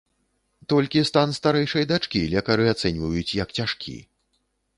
Толькі 0.71 1.03
стан 1.09 1.35
старэйшай 1.39 1.85
дачкі 1.91 2.23
лекары 2.33 2.65
ацэньваюць 2.73 3.31
як 3.43 3.49
цяжкі. 3.61 3.97